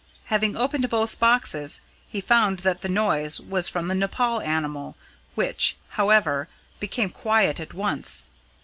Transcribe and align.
Having 0.33 0.57
opened 0.57 0.89
both 0.89 1.19
boxes, 1.19 1.79
he 2.07 2.21
found 2.21 2.61
that 2.61 2.81
the 2.81 2.89
noise 2.89 3.39
was 3.39 3.67
from 3.69 3.87
the 3.87 3.93
Nepaul 3.93 4.41
animal, 4.41 4.95
which, 5.35 5.75
however, 5.89 6.47
became 6.79 7.11
quiet 7.11 7.59
at 7.59 7.75
once. 7.75 8.25